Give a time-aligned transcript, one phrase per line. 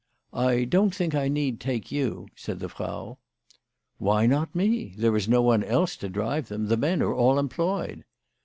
[0.49, 3.19] "I don't think I need take you," said the Frau."
[3.99, 4.95] Why not me?
[4.97, 6.69] There is no one else to drive them.
[6.69, 8.03] The men are all employed."